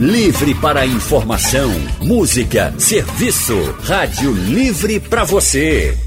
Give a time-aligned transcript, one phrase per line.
[0.00, 1.68] Livre para informação,
[2.00, 3.56] música, serviço.
[3.82, 5.98] Rádio Livre para você.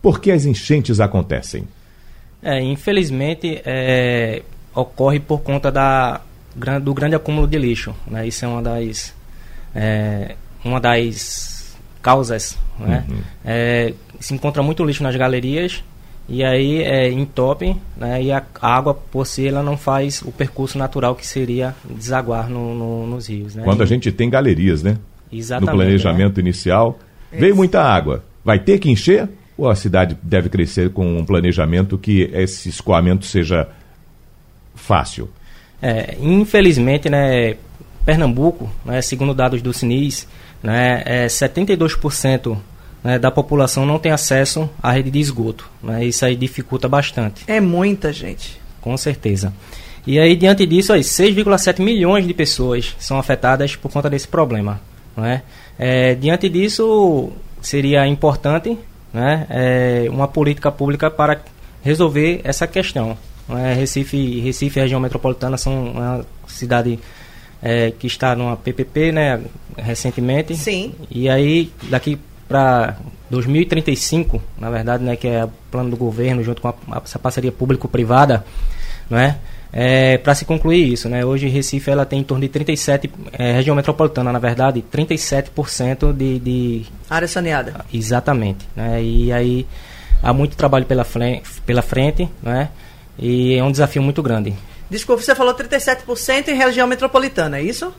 [0.00, 1.66] por que as enchentes acontecem?
[2.42, 4.42] É, infelizmente, é,
[4.74, 6.20] ocorre por conta da,
[6.82, 7.94] do grande acúmulo de lixo.
[8.06, 8.26] Né?
[8.26, 9.14] Isso é uma das,
[9.74, 12.58] é, uma das causas.
[12.78, 13.04] Né?
[13.08, 13.20] Uhum.
[13.44, 15.82] É, se encontra muito lixo nas galerias
[16.28, 20.78] e aí é, entope né, e a água por si ela não faz o percurso
[20.78, 23.54] natural que seria desaguar no, no, nos rios.
[23.54, 23.64] Né?
[23.64, 24.98] Quando e, a gente tem galerias, né?
[25.32, 25.70] Exatamente.
[25.70, 26.40] No planejamento é.
[26.40, 26.98] inicial,
[27.30, 31.98] veio muita água, vai ter que encher ou a cidade deve crescer com um planejamento
[31.98, 33.68] que esse escoamento seja
[34.74, 35.28] fácil?
[35.82, 37.56] É, infelizmente, né,
[38.06, 40.28] Pernambuco, né, segundo dados do CINIS,
[40.62, 42.56] né, é 72%
[43.02, 45.68] né, da população não tem acesso à rede de esgoto.
[45.82, 47.42] Né, isso aí dificulta bastante.
[47.46, 48.60] É muita gente.
[48.80, 49.52] Com certeza.
[50.06, 54.80] E aí, diante disso, 6,7 milhões de pessoas são afetadas por conta desse problema.
[55.16, 55.42] Né?
[55.78, 58.76] É, diante disso, seria importante
[59.12, 61.40] né, é, uma política pública para
[61.82, 63.16] resolver essa questão.
[63.50, 66.98] É, Recife, Recife e região metropolitana são uma cidade
[67.62, 69.40] é, que está numa PPP, né,
[69.76, 70.56] recentemente.
[70.56, 70.94] Sim.
[71.10, 72.96] E aí, daqui para
[73.30, 77.52] 2035, na verdade, né, que é o plano do governo junto com a, essa parceria
[77.52, 78.44] público-privada,
[79.08, 79.38] não é?
[79.74, 81.24] É, para se concluir isso, né?
[81.24, 86.38] Hoje Recife ela tem em torno de 37 é, região metropolitana, na verdade, 37% de,
[86.38, 87.82] de área saneada.
[87.92, 89.02] Exatamente, né?
[89.02, 89.66] E aí
[90.22, 92.68] há muito trabalho pela frente, pela frente, né?
[93.18, 94.54] E é um desafio muito grande.
[94.90, 97.92] Desculpa, você falou 37% em região metropolitana, é isso?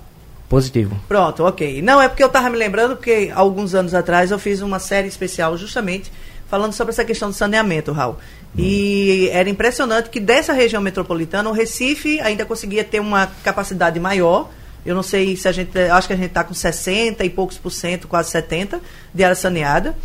[0.47, 0.99] Positivo.
[1.07, 1.81] Pronto, ok.
[1.81, 5.07] Não, é porque eu estava me lembrando, porque alguns anos atrás eu fiz uma série
[5.07, 6.11] especial justamente
[6.47, 8.13] falando sobre essa questão do saneamento, Raul.
[8.13, 8.61] Hum.
[8.61, 14.51] E era impressionante que dessa região metropolitana, o Recife ainda conseguia ter uma capacidade maior.
[14.85, 15.75] Eu não sei se a gente.
[15.79, 18.79] Acho que a gente está com 60 e poucos por cento, quase 70,
[19.11, 19.97] de área saneada.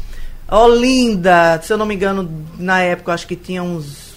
[0.51, 4.08] Olinda, se eu não me engano, na época acho que tinha uns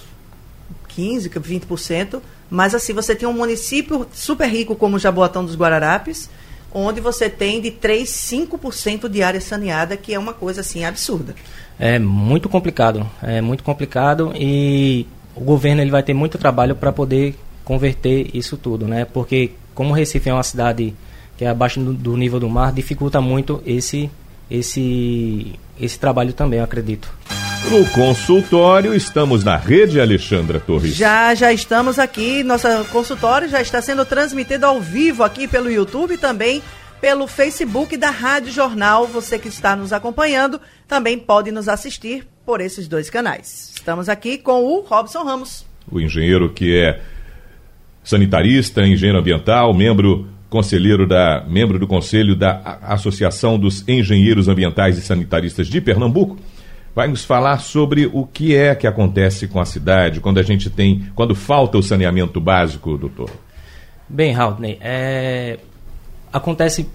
[0.98, 6.30] 15%, 20%, mas assim, você tem um município super rico como Jaboatão dos Guararapes,
[6.74, 11.36] onde você tem de 3, 5% de área saneada, que é uma coisa assim absurda.
[11.80, 16.92] É muito complicado, é muito complicado e o governo ele vai ter muito trabalho para
[16.92, 19.06] poder converter isso tudo, né?
[19.06, 20.94] Porque como Recife é uma cidade
[21.38, 24.10] que é abaixo do, do nível do mar, dificulta muito esse
[24.50, 27.12] esse esse trabalho também, eu acredito.
[27.70, 30.94] No consultório, estamos na rede Alexandra Torres.
[30.96, 32.44] Já, já estamos aqui.
[32.44, 36.62] Nossa consultório já está sendo transmitido ao vivo aqui pelo YouTube e também
[37.00, 39.08] pelo Facebook da Rádio Jornal.
[39.08, 43.72] Você que está nos acompanhando também pode nos assistir por esses dois canais.
[43.76, 45.66] Estamos aqui com o Robson Ramos.
[45.90, 47.00] O engenheiro que é
[48.04, 55.02] sanitarista, engenheiro ambiental, membro conselheiro da membro do conselho da Associação dos Engenheiros Ambientais e
[55.02, 56.38] Sanitaristas de Pernambuco
[56.96, 60.70] vai nos falar sobre o que é que acontece com a cidade quando a gente
[60.70, 63.30] tem, quando falta o saneamento básico, doutor.
[64.08, 65.58] Bem, Haldney, é,
[66.34, 66.90] acontece,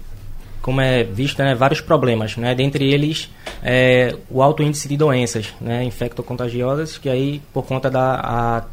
[0.61, 3.29] como é visto, né, vários problemas, né, dentre eles
[3.63, 8.63] é, o alto índice de doenças né, infectocontagiosas, que aí por conta da, a,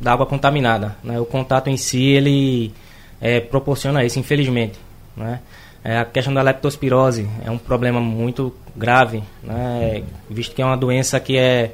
[0.00, 2.74] da água contaminada, né, o contato em si ele
[3.20, 4.78] é, proporciona isso, infelizmente,
[5.16, 5.40] né.
[5.84, 10.76] É, a questão da leptospirose é um problema muito grave, né, visto que é uma
[10.76, 11.72] doença que é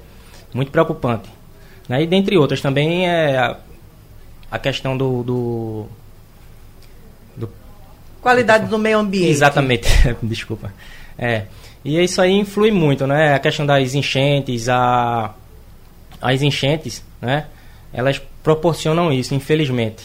[0.53, 1.29] muito preocupante.
[1.89, 3.57] Né, e dentre outras também é a,
[4.51, 5.87] a questão do, do,
[7.37, 7.51] do,
[8.23, 9.31] Qualidade do meio ambiente.
[9.31, 9.89] Exatamente,
[10.23, 10.73] desculpa.
[11.19, 11.45] É,
[11.85, 13.35] e isso aí influi muito, né?
[13.35, 15.35] A questão das enchentes, a,
[16.21, 17.47] as enchentes, né?
[17.93, 20.03] Elas proporcionam isso, infelizmente.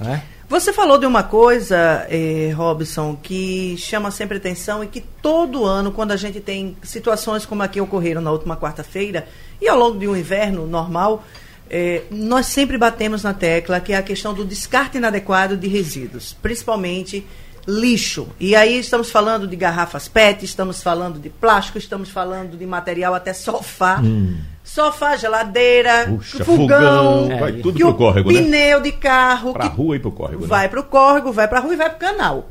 [0.00, 0.22] Né?
[0.54, 5.90] Você falou de uma coisa, eh, Robson, que chama sempre atenção e que todo ano,
[5.90, 9.26] quando a gente tem situações como a que ocorreram na última quarta-feira
[9.60, 11.24] e ao longo de um inverno normal,
[11.68, 16.36] eh, nós sempre batemos na tecla que é a questão do descarte inadequado de resíduos,
[16.40, 17.26] principalmente
[17.66, 18.28] lixo.
[18.38, 23.12] E aí estamos falando de garrafas PET, estamos falando de plástico, estamos falando de material
[23.12, 23.98] até sofá.
[24.00, 24.36] Hum.
[24.74, 28.42] Sofá, geladeira, Puxa, fogão, fogão vai tudo pro córrego, né?
[28.42, 29.52] pneu de carro.
[29.52, 30.42] Pra rua e pro córrego.
[30.42, 30.48] Né?
[30.48, 32.48] Vai pro córrego, vai pra rua e vai pro canal.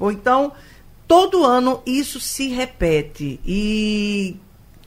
[0.00, 0.50] Ou então,
[1.06, 3.38] todo ano isso se repete.
[3.46, 4.36] E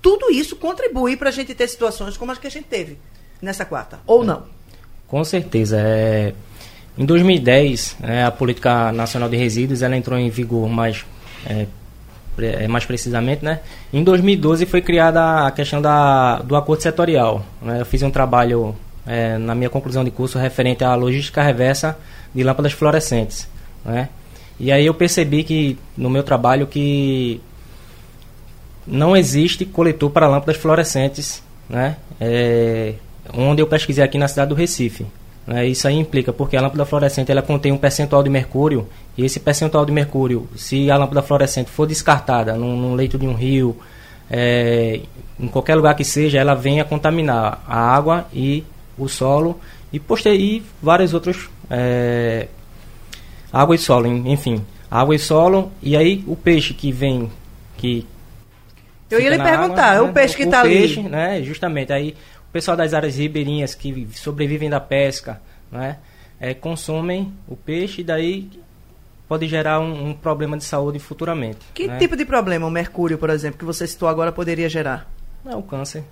[0.01, 2.98] tudo isso contribui para a gente ter situações como as que a gente teve
[3.42, 4.01] nessa quarta.
[4.06, 4.25] Ou é.
[4.25, 4.44] não?
[5.07, 5.77] Com certeza.
[5.80, 6.33] É
[6.98, 11.06] em 2010, é, a Política Nacional de Resíduos ela entrou em vigor mais,
[11.45, 11.68] é, é
[12.69, 13.43] mais precisamente.
[13.43, 13.59] Né?
[13.93, 17.45] Em 2012 foi criada a questão da, do acordo setorial.
[17.61, 17.81] Né?
[17.81, 21.97] Eu fiz um trabalho é, na minha conclusão de curso referente à logística reversa
[22.33, 23.47] de lâmpadas fluorescentes.
[23.83, 24.09] Né?
[24.59, 27.41] E aí eu percebi que no meu trabalho que
[28.88, 31.97] não existe coletor para lâmpadas fluorescentes, né?
[32.21, 32.93] É,
[33.33, 35.05] onde eu pesquisei aqui na cidade do Recife.
[35.45, 35.68] Né?
[35.68, 38.88] Isso aí implica, porque a lâmpada fluorescente ela contém um percentual de mercúrio,
[39.18, 43.27] e esse percentual de mercúrio, se a lâmpada fluorescente for descartada num, num leito de
[43.27, 43.77] um rio,
[44.30, 45.01] é,
[45.39, 48.63] em qualquer lugar que seja, ela vem a contaminar a água e
[48.97, 49.59] o solo
[49.94, 51.50] e, e vários outros.
[51.69, 52.48] É,
[53.51, 54.65] água e solo, enfim.
[54.89, 57.30] Água e solo, e aí o peixe que vem.
[57.77, 58.06] que
[59.09, 60.13] Eu ia lhe perguntar, água, é o né?
[60.13, 61.03] peixe que está ali.
[61.03, 61.41] Né?
[61.44, 62.15] Justamente, aí
[62.55, 65.97] pessoal das áreas ribeirinhas que sobrevivem da pesca, né,
[66.39, 68.49] é, consomem o peixe e daí
[69.27, 71.59] pode gerar um, um problema de saúde futuramente.
[71.73, 71.97] Que né?
[71.97, 75.05] tipo de problema o mercúrio, por exemplo, que você citou agora poderia gerar?
[75.45, 76.05] É o câncer.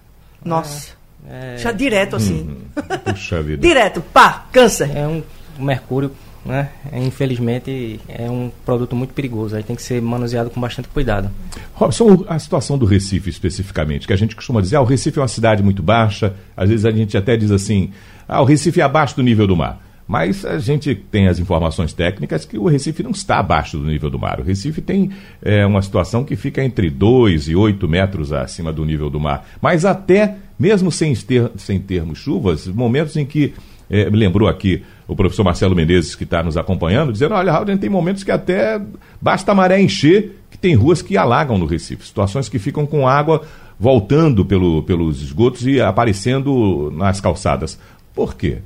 [0.43, 0.91] Nossa.
[1.29, 2.41] É, Já direto assim.
[2.41, 3.61] Hum, puxa vida.
[3.65, 4.91] direto, pá, câncer.
[4.93, 5.23] É um
[5.57, 6.11] mercúrio
[6.45, 6.69] né?
[6.91, 11.29] É, infelizmente é um produto muito perigoso, aí tem que ser manuseado com bastante cuidado.
[11.73, 15.21] Robson, a situação do Recife especificamente, que a gente costuma dizer, ah, o Recife é
[15.21, 17.91] uma cidade muito baixa, às vezes a gente até diz assim,
[18.27, 19.81] ah, o Recife é abaixo do nível do mar.
[20.05, 24.09] Mas a gente tem as informações técnicas que o Recife não está abaixo do nível
[24.09, 24.39] do mar.
[24.39, 25.11] O Recife tem
[25.41, 29.47] é, uma situação que fica entre 2 e 8 metros acima do nível do mar.
[29.61, 33.53] Mas até, mesmo sem, ter, sem termos chuvas, momentos em que
[33.89, 37.89] é, lembrou aqui o professor Marcelo Menezes, que está nos acompanhando, dizendo: olha, Raul, tem
[37.89, 38.81] momentos que até
[39.21, 43.07] basta a maré encher, que tem ruas que alagam no Recife, situações que ficam com
[43.07, 43.43] água
[43.79, 47.79] voltando pelo, pelos esgotos e aparecendo nas calçadas.
[48.13, 48.59] Por quê?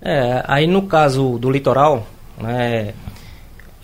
[0.00, 2.06] É, aí no caso do litoral,
[2.40, 2.94] né,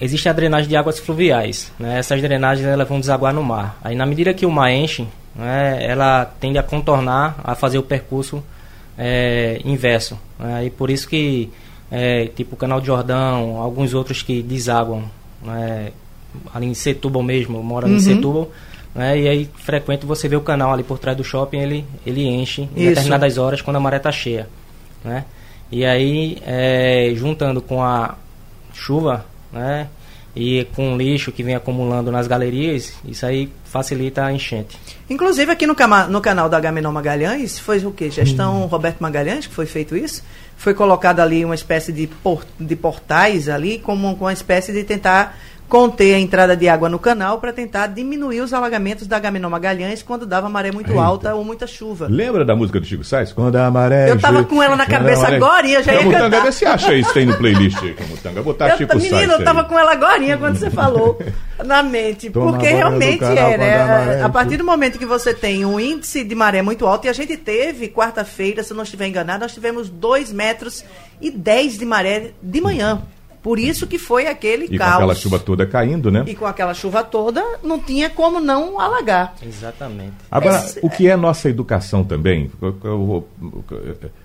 [0.00, 1.72] existe a drenagem de águas fluviais.
[1.78, 3.78] Né, essas drenagens elas vão desaguar no mar.
[3.82, 7.82] Aí na medida que o mar enche, né, ela tende a contornar, a fazer o
[7.82, 8.42] percurso
[9.00, 10.18] é, inverso.
[10.38, 10.66] Né?
[10.66, 11.48] E por isso que,
[11.90, 15.04] é, tipo o Canal de Jordão, alguns outros que desaguam,
[15.42, 15.92] né?
[16.54, 17.96] ali em Setúbal mesmo, mora uhum.
[17.96, 18.50] em Setúbal,
[18.94, 19.18] né?
[19.18, 22.62] e aí frequente você vê o canal ali por trás do shopping, ele, ele enche
[22.62, 22.88] em isso.
[22.90, 24.46] determinadas horas quando a maré está cheia.
[25.02, 25.24] Né?
[25.72, 28.16] E aí, é, juntando com a
[28.74, 29.88] chuva, né?
[30.34, 34.78] E com lixo que vem acumulando nas galerias, isso aí facilita a enchente.
[35.08, 35.76] Inclusive aqui no,
[36.08, 38.10] no canal da Agamenon Magalhães, foi o que?
[38.10, 38.66] Gestão hum.
[38.66, 40.22] Roberto Magalhães que foi feito isso?
[40.56, 45.36] Foi colocado ali uma espécie de, por, de portais ali, como uma espécie de tentar
[45.70, 50.02] conter a entrada de água no canal para tentar diminuir os alagamentos da Agamenon Magalhães
[50.02, 51.00] quando dava maré muito Eita.
[51.00, 52.08] alta ou muita chuva.
[52.10, 53.32] Lembra da música do Chico Sainz?
[53.32, 54.10] Quando a maré...
[54.10, 56.42] Eu tava com ela na cabeça agora e já ia Camutanga, cantar.
[56.42, 58.42] Vê se acha isso tem no playlist, Camutanga.
[58.42, 61.16] Botar eu, Chico menino, Sainz eu tava com ela agora quando você falou
[61.64, 62.30] na mente.
[62.30, 64.22] Toma porque realmente é, né?
[64.22, 67.08] A, a partir do momento que você tem um índice de maré muito alto, e
[67.08, 70.84] a gente teve, quarta-feira, se eu não estiver enganado, nós tivemos 2 metros
[71.20, 73.02] e 10 de maré de manhã.
[73.42, 74.90] Por isso que foi aquele e caos.
[74.90, 76.24] com aquela chuva toda caindo, né?
[76.26, 79.34] E com aquela chuva toda, não tinha como não alagar.
[79.42, 80.12] Exatamente.
[80.30, 83.28] Agora, Esse, o que é nossa educação também, eu, vou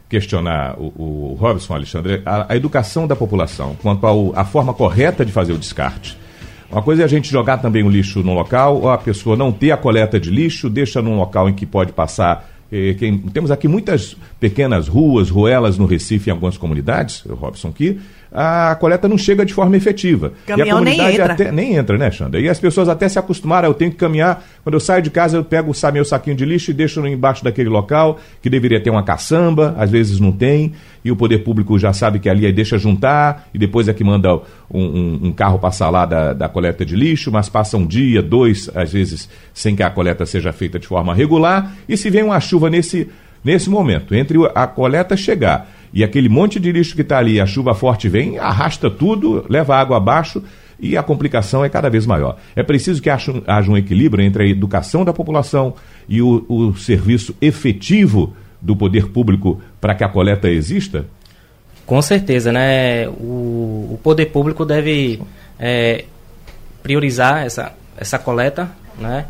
[0.09, 5.31] questionar o, o Robson Alexandre, a, a, educação da população quanto à forma correta de
[5.31, 6.17] fazer o descarte.
[6.69, 9.51] Uma coisa é a gente jogar também o lixo num local, ou a pessoa não
[9.51, 12.95] ter a coleta de lixo, deixa num local em que pode passar eh,
[13.31, 17.99] temos aqui muitas pequenas ruas, ruelas no Recife, em algumas comunidades, Robson, que
[18.37, 20.33] a coleta não chega de forma efetiva.
[20.45, 21.33] Caminhão e a comunidade nem entra.
[21.33, 22.37] até nem entra, né, Xanda?
[22.37, 25.37] E as pessoas até se acostumaram, eu tenho que caminhar, quando eu saio de casa
[25.37, 28.89] eu pego o meu saquinho de lixo e deixo embaixo daquele local, que deveria ter
[28.89, 30.73] uma caçamba, às vezes não tem,
[31.03, 34.03] e o poder público já sabe que ali aí deixa juntar, e depois é que
[34.03, 34.35] manda
[34.69, 38.21] um, um, um carro passar lá da, da coleta de lixo, mas passa um dia,
[38.21, 42.23] dois, às vezes, sem que a coleta seja feita de forma regular, e se vem
[42.23, 43.07] uma chuva nesse,
[43.41, 47.45] nesse momento, entre a coleta chegar e aquele monte de lixo que está ali, a
[47.45, 50.43] chuva forte vem, arrasta tudo, leva água abaixo
[50.77, 52.37] e a complicação é cada vez maior.
[52.53, 55.73] É preciso que haja, haja um equilíbrio entre a educação da população
[56.09, 61.05] e o, o serviço efetivo do poder público para que a coleta exista?
[61.85, 63.07] Com certeza, né?
[63.07, 65.21] O, o poder público deve
[65.57, 66.03] é,
[66.83, 69.27] priorizar essa, essa coleta, né?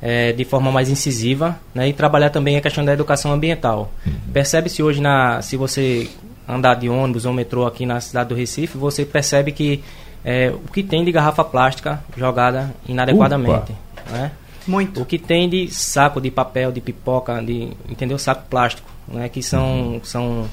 [0.00, 3.90] É, de forma mais incisiva né, e trabalhar também a questão da educação ambiental.
[4.06, 4.12] Uhum.
[4.32, 6.08] Percebe-se hoje, na, se você
[6.48, 9.82] andar de ônibus ou metrô aqui na cidade do Recife, você percebe que
[10.24, 13.74] é, o que tem de garrafa plástica jogada inadequadamente.
[14.10, 14.30] Né?
[14.66, 15.02] Muito.
[15.02, 18.18] O que tem de saco de papel, de pipoca, de entendeu?
[18.18, 19.28] Saco plástico, né?
[19.28, 20.00] Que são, uhum.
[20.02, 20.48] são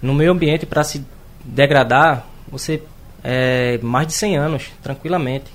[0.00, 1.04] no meio ambiente para se
[1.44, 2.82] degradar, você
[3.22, 5.46] é, mais de 100 anos, tranquilamente.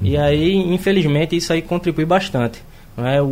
[0.00, 0.08] Uhum.
[0.08, 2.60] E aí, infelizmente, isso aí contribui bastante.
[2.96, 3.20] É?
[3.20, 3.26] O,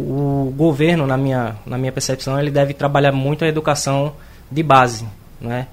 [0.48, 4.12] o, governo, na minha, na minha percepção, ele deve trabalhar muito a educação
[4.50, 5.06] de base,
[5.40, 5.68] né?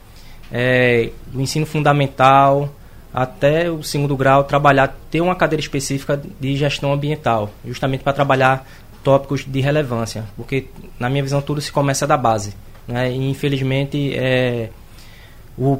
[0.51, 2.69] É, do ensino fundamental
[3.13, 8.67] até o segundo grau, trabalhar, ter uma cadeira específica de gestão ambiental, justamente para trabalhar
[9.03, 10.67] tópicos de relevância, porque,
[10.99, 12.53] na minha visão, tudo se começa da base.
[12.87, 13.11] Né?
[13.11, 14.69] E, infelizmente, é,
[15.57, 15.79] o,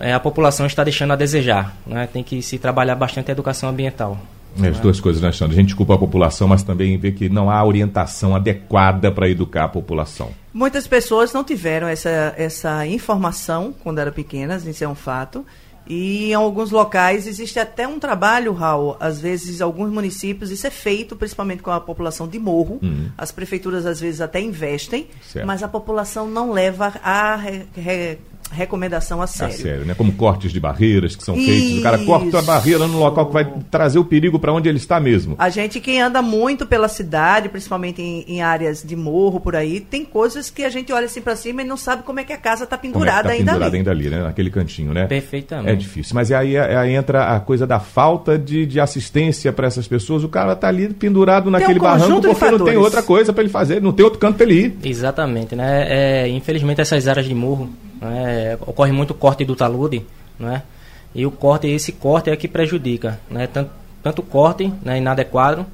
[0.00, 1.76] é, a população está deixando a desejar.
[1.86, 2.08] Né?
[2.12, 4.18] Tem que se trabalhar bastante a educação ambiental.
[4.60, 5.56] É, as duas coisas, né, Alexandre?
[5.56, 9.64] A gente culpa a população, mas também vê que não há orientação adequada para educar
[9.64, 10.30] a população.
[10.52, 15.44] Muitas pessoas não tiveram essa, essa informação quando eram pequenas, isso é um fato.
[15.88, 20.70] E em alguns locais existe até um trabalho, Raul, às vezes alguns municípios, isso é
[20.70, 22.78] feito principalmente com a população de morro.
[22.82, 23.10] Uhum.
[23.16, 25.46] As prefeituras às vezes até investem, certo.
[25.46, 28.18] mas a população não leva a re, re,
[28.50, 29.54] recomendação a sério.
[29.54, 29.94] A sério, né?
[29.94, 31.46] Como cortes de barreiras que são Isso.
[31.46, 31.78] feitos.
[31.78, 34.78] O cara corta a barreira no local que vai trazer o perigo para onde ele
[34.78, 35.36] está mesmo.
[35.38, 39.80] A gente, quem anda muito pela cidade, principalmente em, em, áreas de morro por aí,
[39.80, 42.32] tem coisas que a gente olha assim para cima e não sabe como é que
[42.32, 43.76] a casa está pendurada, é tá ainda pendurada ali.
[43.76, 44.22] ainda ali, né?
[44.22, 45.06] Naquele cantinho, né?
[45.06, 45.70] Perfeitamente.
[45.70, 46.14] É difícil.
[46.14, 50.24] Mas aí, aí entra a coisa da falta de, de assistência para essas pessoas.
[50.24, 53.52] O cara está ali pendurado naquele um barranco porque não tem outra coisa para ele
[53.52, 54.78] fazer, não tem outro canto para ele ir.
[54.82, 55.86] Exatamente, né?
[55.88, 57.68] É, infelizmente essas áreas de morro
[58.00, 58.56] né?
[58.60, 60.04] Ocorre muito corte do talude,
[60.38, 60.62] né?
[61.14, 63.46] E o corte, esse corte é que prejudica, né?
[63.46, 63.70] Tanto,
[64.02, 65.66] tanto o corte né, inadequado,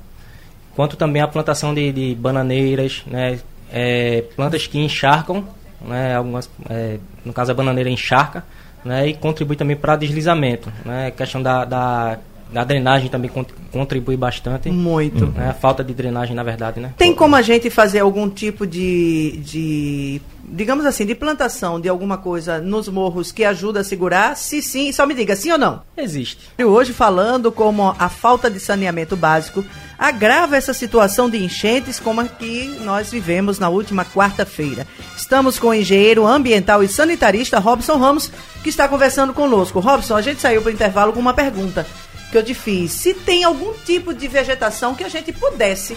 [0.75, 3.39] quanto também a plantação de, de bananeiras, né?
[3.73, 5.45] É, plantas que encharcam,
[5.81, 6.15] né?
[6.15, 8.45] Algumas, é, no caso a bananeira encharca,
[8.85, 9.09] né?
[9.09, 11.11] E contribui também para deslizamento, né?
[11.11, 12.19] Questão da, da
[12.55, 13.31] a drenagem também
[13.73, 14.71] contribui bastante.
[14.71, 15.27] Muito.
[15.27, 15.51] Né?
[15.51, 16.95] A falta de drenagem, na verdade, né?
[16.97, 22.17] Tem como a gente fazer algum tipo de, de, digamos assim, de plantação de alguma
[22.17, 24.37] coisa nos morros que ajuda a segurar?
[24.37, 25.83] Se sim, só me diga, sim ou não?
[25.97, 26.51] Existe.
[26.59, 29.65] E hoje falando como a falta de saneamento básico
[29.99, 34.87] agrava essa situação de enchentes como a que nós vivemos na última quarta-feira.
[35.17, 38.31] Estamos com o engenheiro ambiental e sanitarista Robson Ramos,
[38.63, 39.81] que está conversando conosco.
[39.81, 41.87] Robson, a gente saiu para o intervalo com uma pergunta
[42.35, 45.97] que eu te fiz, se tem algum tipo de vegetação que a gente pudesse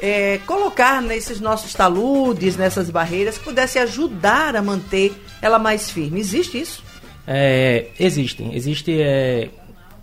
[0.00, 5.12] é, colocar nesses nossos taludes, nessas barreiras, que pudesse ajudar a manter
[5.42, 6.20] ela mais firme.
[6.20, 6.82] Existe isso?
[7.26, 8.56] É, existem.
[8.56, 9.50] Existe é,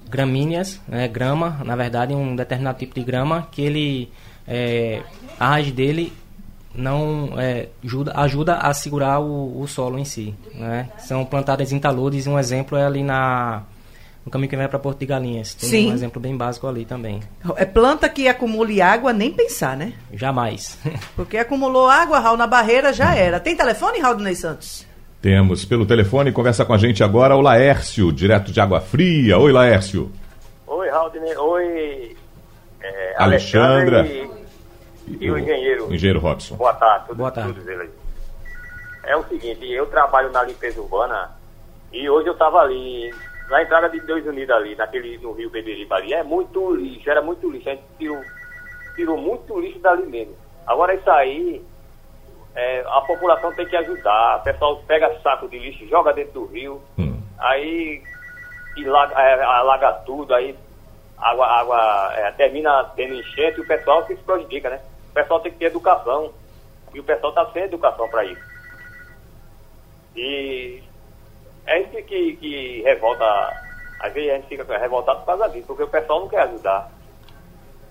[0.07, 4.11] gramíneas, né, grama, na verdade, um determinado tipo de grama que ele,
[4.47, 5.01] é,
[5.39, 6.13] a raiz dele
[6.75, 10.35] não é, ajuda, ajuda a segurar o, o solo em si.
[10.53, 10.91] Né?
[10.99, 13.63] São plantadas em taludes, um exemplo é ali na
[14.25, 15.53] no caminho que vai para Porto de Galinhas.
[15.53, 15.91] Tem Sim.
[15.91, 17.21] um exemplo bem básico ali também.
[17.55, 19.93] É planta que acumule água, nem pensar, né?
[20.13, 20.77] Jamais.
[21.15, 23.39] Porque acumulou água, Raul, na barreira, já era.
[23.39, 24.85] Tem telefone, Raul Ney Santos?
[25.21, 25.65] Temos.
[25.65, 29.37] Pelo telefone, conversa com a gente agora o Laércio, direto de Água Fria.
[29.37, 30.11] Oi, Laércio.
[30.67, 31.11] Oi, Raul.
[31.37, 32.15] Oi,
[32.81, 34.05] é, Alexandra.
[34.05, 34.29] E,
[35.19, 35.87] e, o engenheiro.
[35.87, 36.55] O engenheiro Robson.
[36.55, 37.07] Boa tarde.
[37.07, 37.53] Tudo, Boa tarde.
[37.53, 38.01] Tudo
[39.03, 41.31] é o seguinte, eu trabalho na limpeza urbana
[41.91, 43.13] e hoje eu estava ali
[43.51, 47.21] na entrada de Deus Unidos ali, naquele, no Rio Beberiba ali, é muito lixo, era
[47.21, 47.67] muito lixo.
[47.67, 48.23] A gente tirou,
[48.95, 50.33] tirou muito lixo dali mesmo.
[50.65, 51.61] Agora isso aí,
[52.55, 54.37] é, a população tem que ajudar.
[54.37, 57.21] O pessoal pega saco de lixo, joga dentro do rio, hum.
[57.37, 58.01] aí
[58.77, 60.57] e laga, é, alaga tudo, aí
[61.17, 64.79] água, água é, termina tendo enchente e o pessoal se prejudica, né?
[65.09, 66.31] O pessoal tem que ter educação.
[66.93, 68.41] E o pessoal está sem educação para isso.
[70.15, 70.83] E
[71.67, 73.23] É isso que, que revolta.
[73.99, 76.91] Às vezes a gente fica revoltado por causa disso, porque o pessoal não quer ajudar.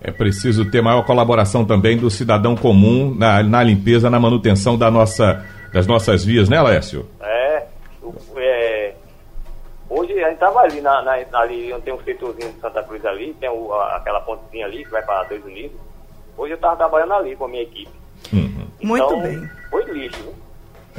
[0.01, 4.89] É preciso ter maior colaboração também do cidadão comum na, na limpeza, na manutenção da
[4.91, 7.07] nossa, das nossas vias, né, Lécio?
[7.21, 7.65] É,
[8.01, 8.93] o- é,
[9.89, 13.05] hoje a gente estava ali, na, na, ali onde tem um setorzinho de Santa Cruz
[13.05, 15.79] ali, tem o- aquela pontezinha ali que vai para Dois Unidos.
[16.35, 17.91] Hoje eu estava trabalhando ali com a minha equipe.
[18.33, 18.67] Uhum.
[18.81, 19.49] Muito Então, bem.
[19.69, 20.33] Foi lixo, viu?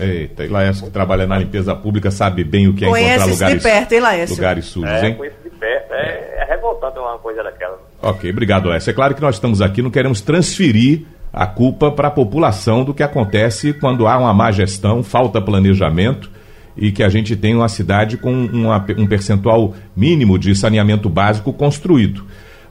[0.04, 3.26] Eita, e Laércio que trabalha na limpeza pública sabe bem o que é Conhece encontrar
[3.26, 4.36] isso de lugares, perto, hein, Laércio?
[4.36, 5.18] lugares sujos, É, hein?
[5.24, 5.92] isso de perto.
[5.94, 7.78] É, é revoltante uma coisa daquela.
[8.02, 8.90] Ok, obrigado, Lécio.
[8.90, 12.92] É claro que nós estamos aqui, não queremos transferir a culpa para a população do
[12.92, 16.30] que acontece quando há uma má gestão, falta planejamento
[16.76, 21.52] e que a gente tem uma cidade com uma- um percentual mínimo de saneamento básico
[21.52, 22.24] construído.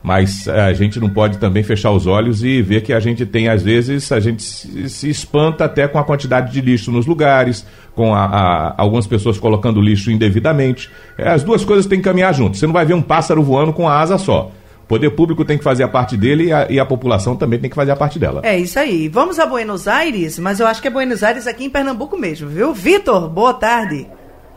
[0.03, 3.24] Mas eh, a gente não pode também fechar os olhos e ver que a gente
[3.25, 7.05] tem, às vezes, a gente se, se espanta até com a quantidade de lixo nos
[7.05, 10.89] lugares, com a- a- algumas pessoas colocando lixo indevidamente.
[11.17, 12.58] Eh, as duas coisas têm que caminhar juntas.
[12.60, 14.51] Você não vai ver um pássaro voando com a asa só.
[14.84, 17.60] O poder público tem que fazer a parte dele e a, e a população também
[17.60, 18.41] tem que fazer a parte dela.
[18.43, 19.08] É isso aí.
[19.08, 22.50] Vamos a Buenos Aires, mas eu acho que é Buenos Aires aqui em Pernambuco mesmo,
[22.50, 22.74] viu?
[22.74, 24.08] Vitor, boa tarde.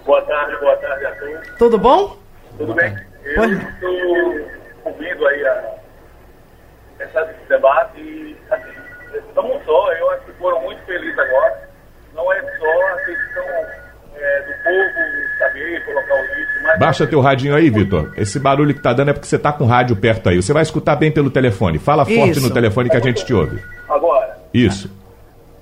[0.07, 1.59] Boa tarde, boa tarde a todos.
[1.59, 2.17] Tudo bom?
[2.59, 2.95] Tudo bem?
[3.37, 5.75] Eu estou ouvindo aí a,
[6.99, 8.73] essa, esse debate e, assim,
[9.35, 11.69] não só, eu acho que foram muito felizes agora.
[12.15, 13.45] Não é só a questão
[14.17, 16.79] é, do povo saber colocar o lixo, mas...
[16.79, 18.13] Baixa teu radinho aí, Vitor.
[18.17, 20.41] Esse barulho que tá dando é porque você tá com o rádio perto aí.
[20.41, 21.79] Você vai escutar bem pelo telefone.
[21.79, 22.49] Fala forte Isso.
[22.49, 23.61] no telefone que a gente te ouve.
[23.89, 24.91] Agora, Isso.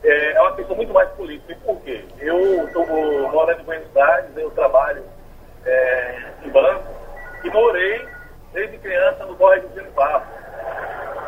[0.04, 1.52] é, é uma questão muito mais política.
[1.52, 2.04] E por quê?
[2.20, 5.02] Eu estou morando em Buenos Aires, eu trabalho
[5.64, 6.84] é, em banco
[7.44, 8.11] e morei
[8.52, 10.26] desde criança no Córrego de Papo.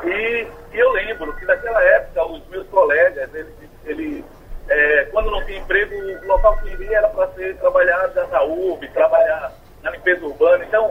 [0.05, 3.31] E, e eu lembro que naquela época os meus colegas,
[3.85, 4.25] eles
[4.69, 8.89] é, quando não tinha emprego, o local que iria era para ser trabalhar na URB,
[8.89, 9.53] trabalhar
[9.83, 10.65] na limpeza urbana.
[10.65, 10.91] Então,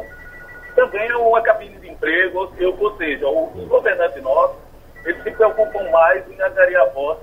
[0.75, 4.57] também é uma cabine de emprego, ou, se- ou seja, os governantes nossos,
[5.05, 7.17] eles se preocupam mais em angariar voz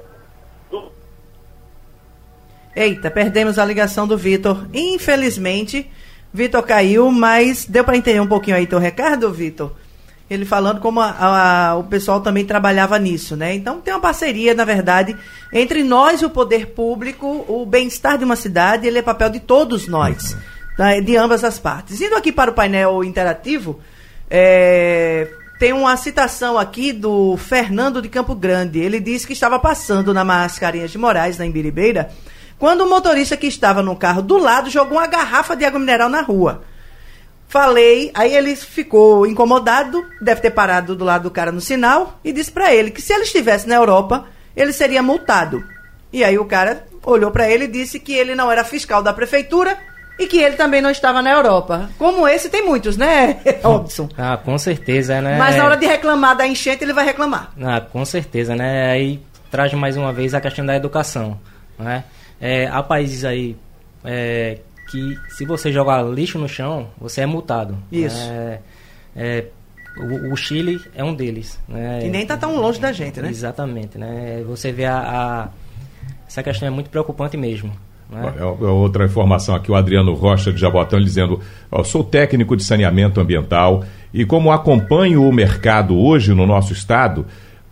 [0.71, 0.91] do
[2.75, 4.67] Eita, perdemos a ligação do Vitor.
[4.73, 5.91] Infelizmente,
[6.33, 9.73] Vitor caiu, mas deu para entender um pouquinho aí teu recado, Vitor?
[10.31, 11.17] Ele falando como a-
[11.71, 13.53] a- o pessoal também trabalhava nisso, né?
[13.55, 15.17] Então tem uma parceria, na verdade,
[15.53, 17.45] entre nós e o poder público.
[17.49, 20.37] O bem-estar de uma cidade, ele é papel de todos nós,
[20.77, 21.01] tá?
[21.01, 22.01] de ambas as partes.
[22.01, 23.81] Indo aqui para o painel interativo,
[24.31, 28.79] é, tem uma citação aqui do Fernando de Campo Grande.
[28.79, 32.09] Ele disse que estava passando na Mascarenhas de Moraes, na Imbiribeira,
[32.61, 36.11] quando o motorista que estava no carro do lado jogou uma garrafa de água mineral
[36.11, 36.63] na rua.
[37.49, 42.33] Falei, aí ele ficou incomodado, deve ter parado do lado do cara no sinal e
[42.33, 45.65] disse pra ele que se ele estivesse na Europa, ele seria multado.
[46.13, 49.13] E aí o cara olhou pra ele e disse que ele não era fiscal da
[49.15, 49.79] prefeitura
[50.19, 51.89] e que ele também não estava na Europa.
[51.97, 54.07] Como esse tem muitos, né, Robson?
[54.19, 55.39] Ah, com certeza, né?
[55.39, 57.53] Mas na hora de reclamar da enchente, ele vai reclamar.
[57.61, 58.91] Ah, com certeza, né?
[58.91, 59.19] Aí
[59.51, 61.41] traz mais uma vez a questão da educação,
[61.79, 62.05] né?
[62.41, 63.57] É, há países aí
[64.05, 64.59] é,
[64.91, 67.77] que se você jogar lixo no chão, você é multado.
[67.93, 68.17] Isso.
[68.19, 68.59] É,
[69.15, 69.45] é,
[69.99, 71.59] o, o Chile é um deles.
[71.69, 72.01] Né?
[72.05, 73.29] E nem tá tão longe da gente, né?
[73.29, 74.43] Exatamente, né?
[74.47, 75.49] Você vê a, a-
[76.27, 77.73] essa questão é muito preocupante mesmo.
[78.09, 78.35] Né?
[78.39, 82.65] É, é outra informação aqui, o Adriano Rocha de Jabotão dizendo: ó, sou técnico de
[82.65, 87.27] saneamento ambiental e, como acompanho o mercado hoje no nosso estado,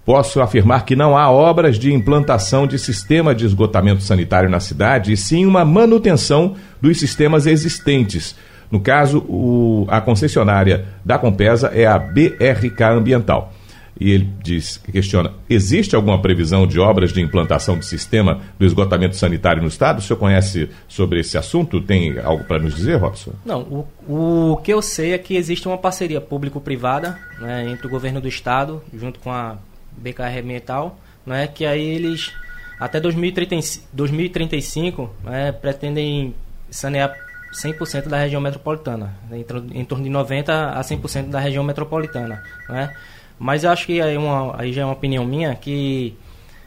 [0.08, 5.12] posso afirmar que não há obras de implantação de sistema de esgotamento sanitário na cidade,
[5.12, 8.34] e sim uma manutenção dos sistemas existentes.
[8.70, 13.52] No caso, o- a concessionária da Compesa é a BRK Ambiental.
[14.00, 19.14] E ele diz, questiona, existe alguma previsão de obras de implantação de sistema do esgotamento
[19.14, 19.98] sanitário no Estado?
[19.98, 21.82] O senhor conhece sobre esse assunto?
[21.82, 23.32] Tem algo para nos dizer, Robson?
[23.44, 23.60] Não,
[24.08, 28.22] o, o que eu sei é que existe uma parceria público-privada né, entre o governo
[28.22, 29.56] do estado, junto com a
[29.98, 32.32] BKR Ambiental, né, que aí eles,
[32.78, 36.34] até 2035, 2035 né, pretendem
[36.70, 37.14] sanear
[37.52, 42.42] 100% da região metropolitana, né, em, em torno de 90% a 100% da região metropolitana.
[42.68, 42.94] Né?
[43.38, 46.16] Mas eu acho que aí, uma, aí já é uma opinião minha que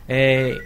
[0.07, 0.57] é,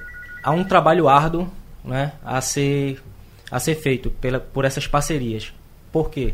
[0.43, 1.49] há um trabalho árduo
[1.83, 3.01] né, a, ser,
[3.49, 5.53] a ser feito pela, por essas parcerias.
[5.91, 6.33] Por quê?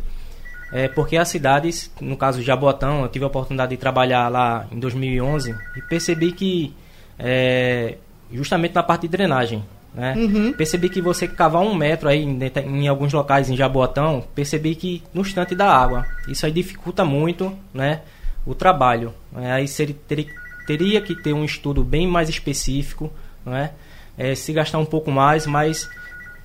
[0.72, 4.66] É porque as cidades, no caso de Jaboatão, eu tive a oportunidade de trabalhar lá
[4.72, 6.74] em 2011 e percebi que,
[7.20, 7.98] é,
[8.32, 10.14] justamente na parte de drenagem, né?
[10.54, 15.04] Percebi que você cavar um metro aí em, em alguns locais em Jaboatão, percebi que
[15.14, 16.06] no instante da água.
[16.30, 18.02] Isso aí dificulta muito, né?
[18.46, 19.14] O trabalho.
[19.32, 19.52] né?
[19.52, 20.28] Aí seria, teria,
[20.66, 23.12] teria que ter um estudo bem mais específico,
[23.46, 23.72] não é?
[24.18, 25.90] É, se gastar um pouco mais, mas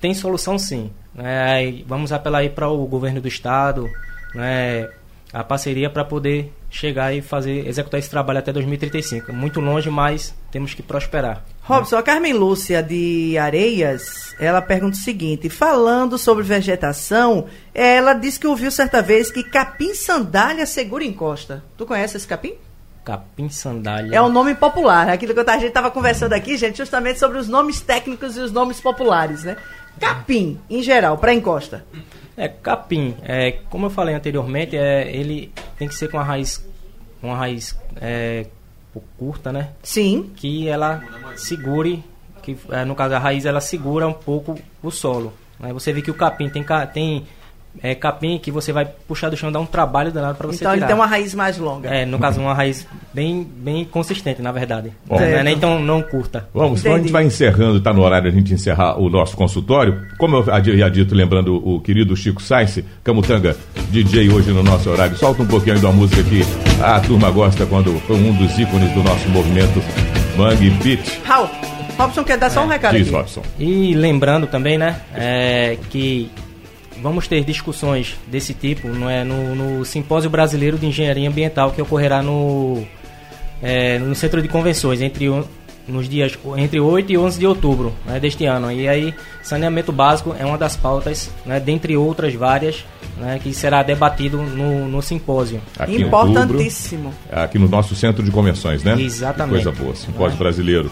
[0.01, 0.91] tem solução sim.
[1.15, 1.83] Né?
[1.87, 3.89] Vamos apelar aí para o governo do estado,
[4.33, 4.87] né?
[5.33, 9.33] a parceria para poder chegar e fazer executar esse trabalho até 2035.
[9.33, 11.43] Muito longe, mas temos que prosperar.
[11.61, 18.39] Robson, a Carmen Lúcia de Areias, ela pergunta o seguinte: falando sobre vegetação, ela disse
[18.39, 21.63] que ouviu certa vez que capim sandália segura encosta.
[21.77, 22.53] Tu conhece esse capim?
[23.03, 24.15] Capim sandália.
[24.15, 25.09] É um nome popular.
[25.09, 28.51] Aquilo que a gente estava conversando aqui, gente, justamente sobre os nomes técnicos e os
[28.51, 29.55] nomes populares, né?
[29.99, 31.85] Capim, em geral, para encosta.
[32.37, 36.63] É, capim, é, como eu falei anteriormente, é, ele tem que ser com a raiz,
[37.21, 38.45] uma raiz é,
[39.17, 39.71] curta, né?
[39.81, 40.31] Sim.
[40.35, 41.03] Que ela
[41.35, 42.03] segure,
[42.43, 45.33] que é, no caso a raiz ela segura um pouco o solo.
[45.59, 47.25] Aí você vê que o capim tem, tem
[47.81, 50.73] é, capim que você vai puxar do chão, dá um trabalho danado para você então,
[50.73, 50.85] tirar.
[50.85, 51.89] Então ele tem uma raiz mais longa.
[51.89, 54.91] É, no caso uma raiz bem, bem consistente, na verdade.
[55.05, 56.47] Bom, não é nem tão não curta.
[56.53, 60.07] Vamos, então a gente vai encerrando, está no horário a gente encerrar o nosso consultório.
[60.17, 63.55] Como eu havia dito, lembrando o querido Chico Sainz, Camutanga,
[63.89, 65.15] DJ hoje no nosso horário.
[65.17, 66.41] Solta um pouquinho aí da música que
[66.81, 69.81] a turma gosta quando foi um dos ícones do nosso movimento
[70.37, 71.21] Mangue Beat.
[71.23, 71.49] Raul,
[71.97, 73.15] Robson quer dar só um é, recado Diz, aqui.
[73.15, 73.41] Robson.
[73.57, 76.29] E lembrando também, né, é, que
[77.01, 81.81] vamos ter discussões desse tipo não é, no, no Simpósio Brasileiro de Engenharia Ambiental que
[81.81, 82.83] ocorrerá no,
[83.61, 85.29] é, no Centro de Convenções entre
[85.87, 88.71] nos dias entre 8 e 11 de outubro né, deste ano.
[88.71, 92.83] E aí, saneamento básico é uma das pautas, né, dentre outras várias,
[93.17, 95.61] né, que será debatido no, no simpósio.
[95.79, 97.05] Aqui Importantíssimo.
[97.05, 98.99] Outubro, aqui no nosso centro de convenções, né?
[98.99, 99.59] Exatamente.
[99.59, 100.39] Que coisa boa, simpósio é.
[100.39, 100.91] brasileiro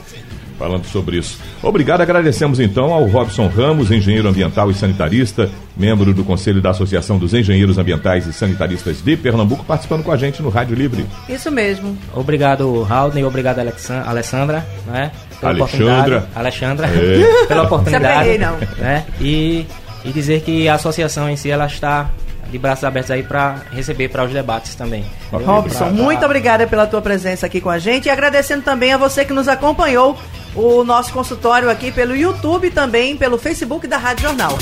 [0.57, 1.39] falando sobre isso.
[1.61, 7.17] Obrigado, agradecemos então ao Robson Ramos, engenheiro ambiental e sanitarista, membro do Conselho da Associação
[7.17, 11.05] dos Engenheiros Ambientais e Sanitaristas de Pernambuco, participando com a gente no Rádio Livre.
[11.27, 11.97] Isso mesmo.
[12.13, 15.11] Obrigado, Raul, e obrigado, Alessandra, né?
[15.39, 16.27] Pela Alexandra.
[16.35, 17.45] Alexandra, é.
[17.47, 18.31] pela oportunidade.
[18.31, 18.57] Se não.
[18.77, 19.05] Né?
[19.19, 19.65] E,
[20.03, 22.09] e dizer que a associação em si, ela está
[22.49, 25.05] de braços abertos aí para receber para os debates também.
[25.31, 29.25] Robson, muito obrigada pela tua presença aqui com a gente e agradecendo também a você
[29.25, 30.17] que nos acompanhou
[30.55, 34.57] o nosso consultório aqui pelo YouTube e também pelo Facebook da Rádio Jornal.